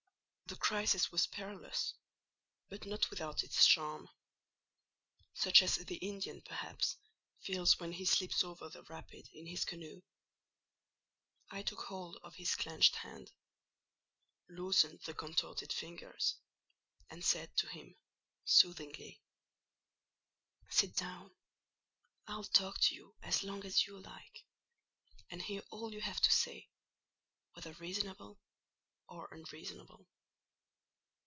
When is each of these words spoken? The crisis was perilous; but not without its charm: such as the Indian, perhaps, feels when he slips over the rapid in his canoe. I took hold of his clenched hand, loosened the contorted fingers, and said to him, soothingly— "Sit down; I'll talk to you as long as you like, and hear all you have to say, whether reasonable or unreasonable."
The 0.47 0.57
crisis 0.57 1.13
was 1.13 1.27
perilous; 1.27 1.93
but 2.67 2.85
not 2.85 3.09
without 3.09 3.41
its 3.41 3.65
charm: 3.65 4.09
such 5.33 5.61
as 5.61 5.75
the 5.75 5.95
Indian, 5.95 6.41
perhaps, 6.41 6.97
feels 7.39 7.79
when 7.79 7.93
he 7.93 8.03
slips 8.03 8.43
over 8.43 8.67
the 8.67 8.83
rapid 8.83 9.29
in 9.33 9.45
his 9.47 9.63
canoe. 9.63 10.01
I 11.49 11.61
took 11.63 11.79
hold 11.83 12.17
of 12.21 12.35
his 12.35 12.55
clenched 12.55 12.97
hand, 12.97 13.31
loosened 14.49 14.99
the 15.05 15.13
contorted 15.13 15.71
fingers, 15.71 16.35
and 17.09 17.23
said 17.23 17.55
to 17.55 17.69
him, 17.69 17.95
soothingly— 18.43 19.21
"Sit 20.69 20.97
down; 20.97 21.33
I'll 22.27 22.43
talk 22.43 22.77
to 22.81 22.95
you 22.95 23.15
as 23.21 23.41
long 23.45 23.65
as 23.65 23.87
you 23.87 23.97
like, 24.01 24.45
and 25.29 25.41
hear 25.41 25.61
all 25.69 25.93
you 25.93 26.01
have 26.01 26.19
to 26.19 26.31
say, 26.31 26.67
whether 27.53 27.71
reasonable 27.75 28.41
or 29.07 29.29
unreasonable." 29.31 30.09